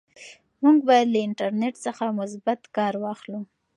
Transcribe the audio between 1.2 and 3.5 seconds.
انټرنیټ څخه مثبت کار واخلو.